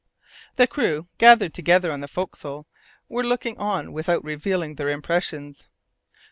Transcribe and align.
The 0.55 0.65
crew, 0.65 1.09
gathered 1.19 1.53
together 1.53 1.91
on 1.91 1.99
the 2.01 2.07
forecastle, 2.07 2.65
were 3.07 3.23
looking 3.23 3.55
on 3.59 3.93
without 3.93 4.23
revealing 4.23 4.73
their 4.73 4.89
impressions. 4.89 5.69